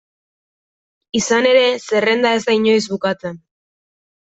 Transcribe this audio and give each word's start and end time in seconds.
Izan 1.19 1.49
ere, 1.51 1.61
zerrenda 1.85 2.33
ez 2.39 2.41
da 2.49 2.59
inoiz 2.63 2.83
bukatzen. 2.97 3.41